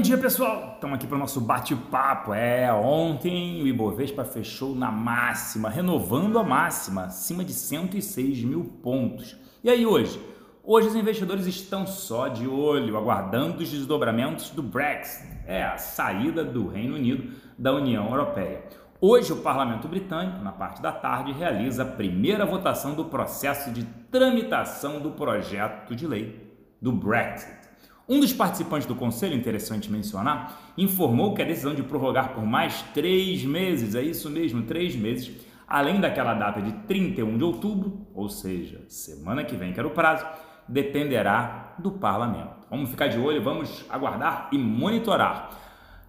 [0.00, 0.72] dia, pessoal!
[0.76, 2.32] Estamos aqui para o nosso bate-papo.
[2.32, 9.36] É, ontem o Ibovespa fechou na máxima, renovando a máxima, acima de 106 mil pontos.
[9.62, 10.18] E aí hoje?
[10.64, 16.42] Hoje os investidores estão só de olho, aguardando os desdobramentos do Brexit, é a saída
[16.42, 18.64] do Reino Unido da União Europeia.
[18.98, 23.84] Hoje o Parlamento Britânico, na parte da tarde, realiza a primeira votação do processo de
[24.10, 27.63] tramitação do projeto de lei do Brexit.
[28.06, 32.82] Um dos participantes do conselho, interessante mencionar, informou que a decisão de prorrogar por mais
[32.92, 35.34] três meses, é isso mesmo, três meses,
[35.66, 39.92] além daquela data de 31 de outubro, ou seja, semana que vem, que era o
[39.92, 40.26] prazo,
[40.68, 42.66] dependerá do parlamento.
[42.70, 45.50] Vamos ficar de olho, vamos aguardar e monitorar.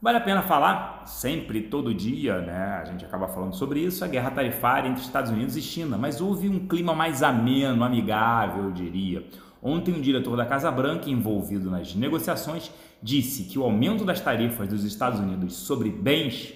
[0.00, 2.80] Vale a pena falar, sempre, todo dia, né?
[2.80, 6.20] A gente acaba falando sobre isso, a guerra tarifária entre Estados Unidos e China, mas
[6.20, 9.24] houve um clima mais ameno, amigável, eu diria.
[9.62, 12.70] Ontem, um diretor da Casa Branca envolvido nas negociações
[13.02, 16.54] disse que o aumento das tarifas dos Estados Unidos sobre bens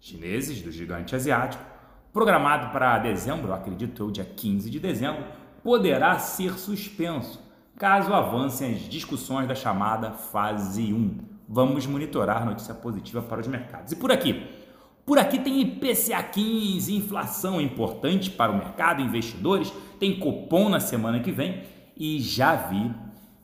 [0.00, 1.62] chineses do gigante asiático,
[2.12, 5.24] programado para dezembro, acredito eu, dia 15 de dezembro,
[5.62, 7.44] poderá ser suspenso
[7.76, 11.18] caso avancem as discussões da chamada fase 1.
[11.48, 13.92] Vamos monitorar notícia positiva para os mercados.
[13.92, 14.46] E por aqui,
[15.04, 21.20] por aqui tem IPCA 15, inflação importante para o mercado, investidores, tem cupom na semana
[21.20, 21.62] que vem
[21.96, 22.92] e já vi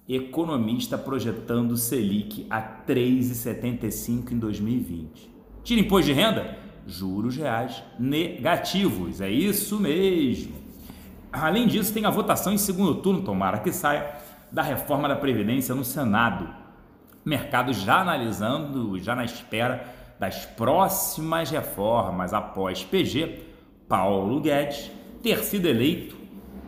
[0.09, 5.31] economista projetando Selic a 3,75 em 2020.
[5.63, 6.59] Tira imposto de renda?
[6.87, 10.53] Juros reais negativos, é isso mesmo.
[11.33, 14.17] Além disso, tem a votação em segundo turno, tomara que saia,
[14.51, 16.49] da reforma da Previdência no Senado.
[17.25, 19.87] Mercado já analisando, já na espera
[20.19, 23.45] das próximas reformas após PG,
[23.89, 24.91] Paulo Guedes
[25.23, 26.22] ter sido eleito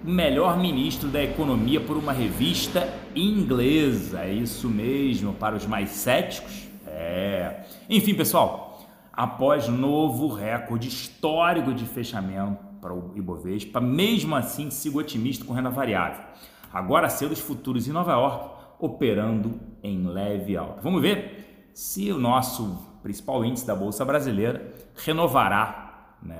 [0.04, 4.20] melhor ministro da economia por uma revista inglesa.
[4.20, 6.68] É isso mesmo, para os mais céticos.
[6.86, 7.64] É.
[7.88, 15.42] Enfim, pessoal, após novo recorde histórico de fechamento para o Ibovespa, mesmo assim sigo otimista
[15.44, 16.22] com renda variável.
[16.70, 20.82] Agora cedo os futuros em Nova York operando em leve alta.
[20.82, 26.36] Vamos ver se o nosso principal índice da Bolsa Brasileira renovará né,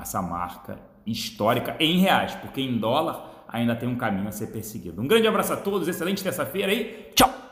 [0.00, 0.78] essa marca
[1.10, 5.00] histórica em reais, porque em dólar ainda tem um caminho a ser perseguido.
[5.00, 7.47] Um grande abraço a todos, excelente terça-feira e tchau!